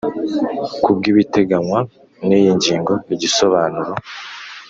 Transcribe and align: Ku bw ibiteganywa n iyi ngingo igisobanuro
Ku 0.81 0.89
bw 0.95 1.01
ibiteganywa 1.11 1.79
n 2.27 2.29
iyi 2.37 2.49
ngingo 2.57 2.93
igisobanuro 3.13 3.91